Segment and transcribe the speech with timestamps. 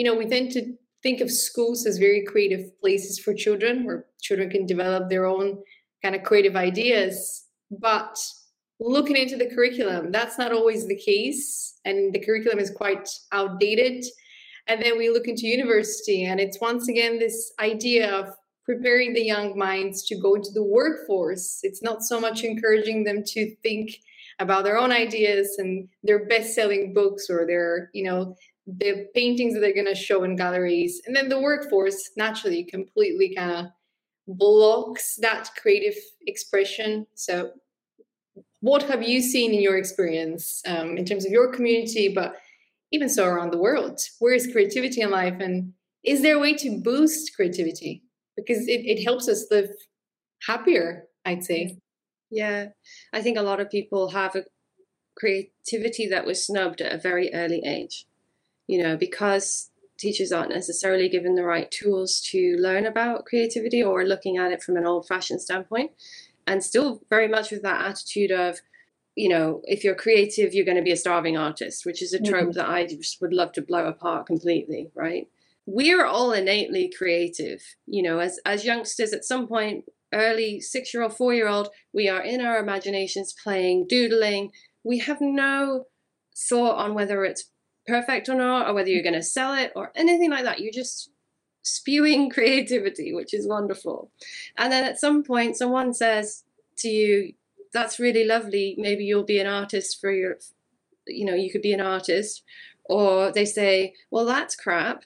[0.00, 0.72] you know, we tend to
[1.02, 5.58] think of schools as very creative places for children where children can develop their own
[6.02, 7.44] kind of creative ideas.
[7.70, 8.18] But
[8.80, 11.74] looking into the curriculum, that's not always the case.
[11.84, 14.06] And the curriculum is quite outdated.
[14.68, 19.22] And then we look into university, and it's once again this idea of preparing the
[19.22, 21.60] young minds to go into the workforce.
[21.62, 23.96] It's not so much encouraging them to think
[24.38, 28.34] about their own ideas and their best-selling books or their, you know,
[28.78, 31.00] the paintings that they're going to show in galleries.
[31.06, 33.66] And then the workforce naturally completely kind of
[34.26, 37.06] blocks that creative expression.
[37.14, 37.52] So,
[38.60, 42.36] what have you seen in your experience um, in terms of your community, but
[42.92, 44.00] even so around the world?
[44.18, 45.36] Where is creativity in life?
[45.40, 45.72] And
[46.04, 48.02] is there a way to boost creativity?
[48.36, 49.70] Because it, it helps us live
[50.46, 51.78] happier, I'd say.
[52.30, 52.66] Yeah,
[53.12, 54.44] I think a lot of people have a
[55.16, 58.06] creativity that was snubbed at a very early age.
[58.70, 64.04] You know, because teachers aren't necessarily given the right tools to learn about creativity or
[64.04, 65.90] looking at it from an old fashioned standpoint.
[66.46, 68.60] And still very much with that attitude of,
[69.16, 72.22] you know, if you're creative, you're going to be a starving artist, which is a
[72.22, 72.58] trope mm-hmm.
[72.58, 75.26] that I just would love to blow apart completely, right?
[75.66, 81.02] We're all innately creative, you know, as as youngsters at some point early six year
[81.02, 84.50] old, four year old, we are in our imaginations playing, doodling.
[84.82, 85.86] We have no
[86.48, 87.50] thought on whether it's
[87.90, 90.60] perfect or not, or whether you're going to sell it or anything like that.
[90.60, 91.10] You're just
[91.62, 94.10] spewing creativity, which is wonderful.
[94.56, 96.44] And then at some point, someone says
[96.78, 97.34] to you,
[97.72, 98.74] That's really lovely.
[98.78, 100.38] Maybe you'll be an artist for your,
[101.06, 102.42] you know, you could be an artist.
[102.84, 105.04] Or they say, Well, that's crap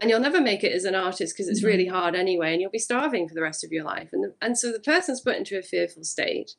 [0.00, 1.68] and you'll never make it as an artist because it's mm-hmm.
[1.68, 4.34] really hard anyway and you'll be starving for the rest of your life and the,
[4.40, 6.52] and so the person's put into a fearful state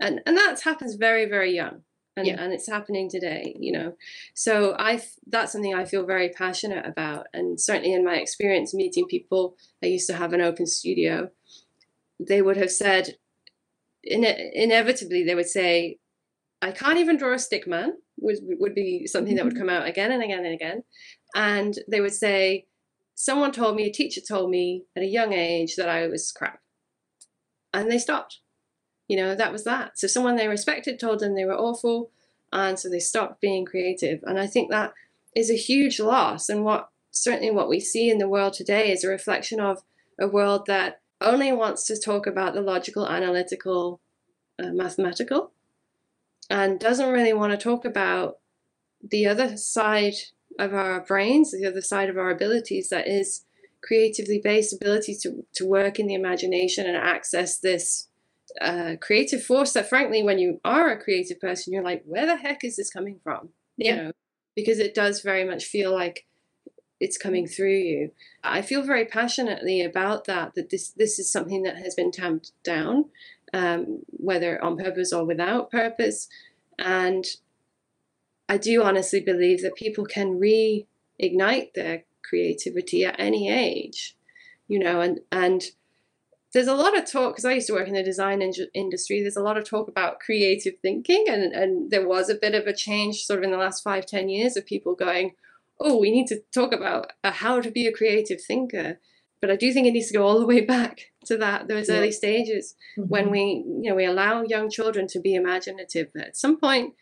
[0.00, 1.82] and and that happens very very young
[2.20, 2.42] and, yeah.
[2.42, 3.94] and it's happening today you know
[4.34, 9.06] so i that's something i feel very passionate about and certainly in my experience meeting
[9.06, 11.28] people i used to have an open studio
[12.18, 13.16] they would have said
[14.02, 15.98] in, inevitably they would say
[16.62, 19.62] i can't even draw a stick man would, would be something that would mm-hmm.
[19.66, 20.82] come out again and again and again
[21.34, 22.66] and they would say
[23.20, 26.60] someone told me, a teacher told me at a young age that I was crap.
[27.74, 28.40] And they stopped.
[29.10, 29.98] You know, that was that.
[29.98, 32.12] So someone they respected told them they were awful.
[32.52, 34.20] And so they stopped being creative.
[34.22, 34.92] And I think that
[35.34, 36.48] is a huge loss.
[36.48, 39.82] And what certainly what we see in the world today is a reflection of
[40.20, 44.00] a world that only wants to talk about the logical, analytical,
[44.62, 45.50] uh, mathematical,
[46.48, 48.38] and doesn't really want to talk about
[49.02, 50.14] the other side
[50.60, 53.44] of our brains, the other side of our abilities, that is
[53.82, 58.06] creatively based ability to, to work in the imagination and access this
[58.60, 62.36] uh, creative force that frankly when you are a creative person you're like where the
[62.36, 63.50] heck is this coming from?
[63.76, 63.90] Yeah.
[63.90, 64.12] you know?
[64.56, 66.26] Because it does very much feel like
[66.98, 68.10] it's coming through you.
[68.44, 72.52] I feel very passionately about that that this this is something that has been tamped
[72.62, 73.06] down
[73.52, 76.28] um, whether on purpose or without purpose.
[76.78, 77.24] And
[78.48, 84.16] I do honestly believe that people can reignite their creativity at any age,
[84.68, 85.62] you know, and and
[86.52, 89.20] there's a lot of talk because I used to work in the design in- industry.
[89.20, 92.66] There's a lot of talk about creative thinking, and and there was a bit of
[92.66, 95.32] a change sort of in the last five ten years of people going,
[95.80, 98.98] oh, we need to talk about uh, how to be a creative thinker.
[99.40, 101.88] But I do think it needs to go all the way back to that those
[101.88, 101.96] yeah.
[101.96, 103.08] early stages mm-hmm.
[103.08, 106.08] when we you know we allow young children to be imaginative.
[106.12, 106.94] But At some point,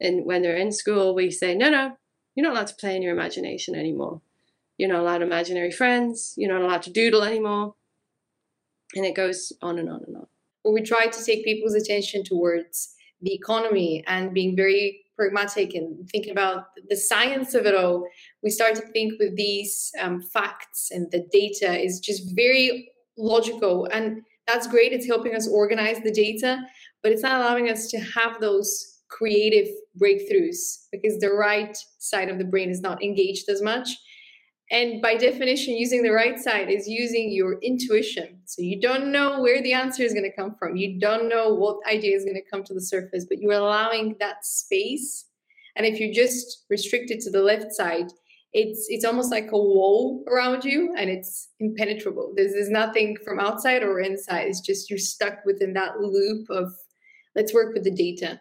[0.00, 1.96] and when they're in school, we say, no, no,
[2.34, 4.20] you're not allowed to play in your imagination anymore.
[4.78, 6.34] You're not allowed imaginary friends.
[6.36, 7.74] You're not allowed to doodle anymore.
[8.94, 10.26] And it goes on and on and on.
[10.64, 16.08] Well, we try to take people's attention towards the economy and being very pragmatic and
[16.10, 18.06] thinking about the science of it all.
[18.42, 23.86] We start to think with these um, facts and the data is just very logical.
[23.86, 24.92] And that's great.
[24.92, 26.62] It's helping us organize the data,
[27.02, 29.68] but it's not allowing us to have those creative
[30.00, 33.88] breakthroughs because the right side of the brain is not engaged as much.
[34.70, 38.40] And by definition, using the right side is using your intuition.
[38.46, 40.76] So you don't know where the answer is going to come from.
[40.76, 44.16] You don't know what idea is going to come to the surface, but you're allowing
[44.18, 45.26] that space.
[45.76, 48.10] And if you're just restricted to the left side,
[48.52, 52.32] it's it's almost like a wall around you and it's impenetrable.
[52.34, 54.48] There's, there's nothing from outside or inside.
[54.48, 56.72] It's just you're stuck within that loop of
[57.36, 58.40] let's work with the data.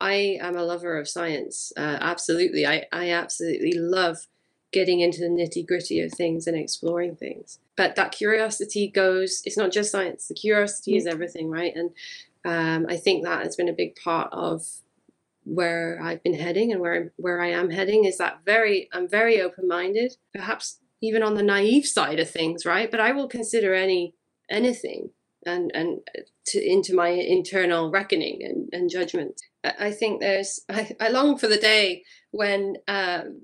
[0.00, 1.72] I am a lover of science.
[1.76, 2.66] Uh, absolutely.
[2.66, 4.18] I, I absolutely love
[4.74, 7.60] getting into the nitty gritty of things and exploring things.
[7.76, 11.72] But that curiosity goes, it's not just science, the curiosity is everything, right?
[11.74, 11.90] And
[12.44, 14.66] um, I think that has been a big part of
[15.44, 19.40] where I've been heading and where where I am heading is that very I'm very
[19.40, 22.90] open minded, perhaps even on the naive side of things, right?
[22.90, 24.14] But I will consider any
[24.50, 25.10] anything
[25.46, 26.00] and and
[26.46, 29.40] to, into my internal reckoning and, and judgment.
[29.62, 33.42] I think there's I, I long for the day when um,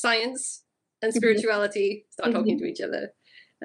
[0.00, 0.64] science
[1.02, 1.18] and mm-hmm.
[1.18, 2.12] spirituality mm-hmm.
[2.12, 2.64] start talking mm-hmm.
[2.64, 3.12] to each other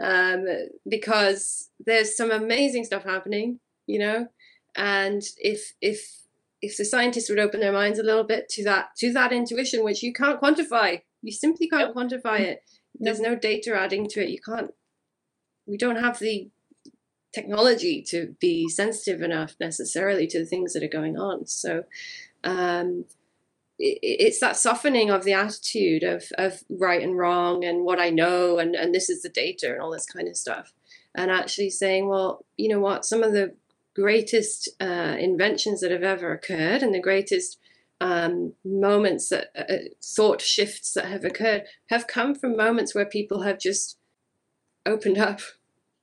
[0.02, 0.46] um,
[0.90, 4.28] because there's some amazing stuff happening, you know,
[4.76, 6.24] and if if
[6.62, 9.84] if the scientists would open their minds a little bit to that to that intuition,
[9.84, 12.64] which you can't quantify, you simply can't quantify it.
[13.00, 14.30] There's no data adding to it.
[14.30, 14.72] You can't.
[15.66, 16.50] We don't have the
[17.34, 21.48] technology to be sensitive enough necessarily to the things that are going on.
[21.48, 21.84] So
[22.44, 23.06] um,
[23.80, 28.60] it's that softening of the attitude of, of right and wrong and what I know
[28.60, 30.74] and, and this is the data and all this kind of stuff.
[31.16, 33.56] And actually saying, well, you know what, some of the
[33.96, 37.60] greatest uh, inventions that have ever occurred and the greatest
[38.02, 43.44] um, moments that uh, thought shifts that have occurred have come from moments where people
[43.44, 43.98] have just
[44.86, 45.40] opened up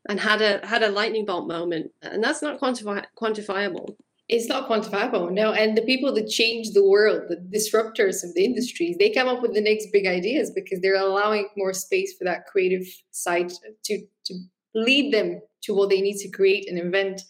[0.08, 3.96] and had a had a lightning bolt moment, and that's not quantifi- quantifiable.
[4.32, 5.52] It's not quantifiable, no.
[5.52, 9.42] And the people that change the world, the disruptors of the industries, they come up
[9.42, 13.50] with the next big ideas because they're allowing more space for that creative side
[13.84, 14.34] to to
[14.72, 17.20] lead them to what they need to create and invent.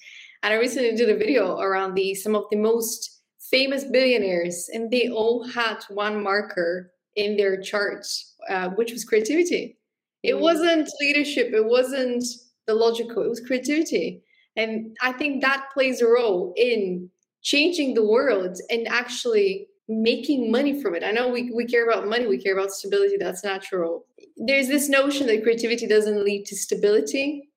[0.43, 4.91] And I recently did a video around the some of the most famous billionaires, and
[4.91, 9.79] they all had one marker in their charts, uh, which was creativity.
[10.23, 10.41] It mm.
[10.41, 11.49] wasn't leadership.
[11.55, 12.25] It wasn't
[12.67, 14.23] the logical, it was creativity.
[14.56, 17.11] And I think that plays a role in
[17.43, 21.02] changing the world and actually making money from it.
[21.02, 24.06] I know we, we care about money, we care about stability, that's natural.
[24.37, 27.50] There's this notion that creativity doesn't lead to stability.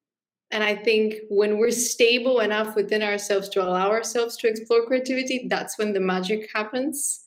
[0.49, 5.47] And I think when we're stable enough within ourselves to allow ourselves to explore creativity,
[5.49, 7.25] that's when the magic happens.